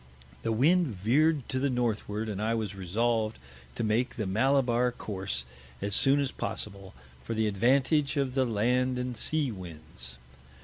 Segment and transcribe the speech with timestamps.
[0.41, 3.37] The Wind veer'd to the Northward, and I was resolved
[3.75, 5.45] to make the Mallabar Course
[5.79, 10.17] as soon as possible, for the Advantage of the Land and Sea Winds.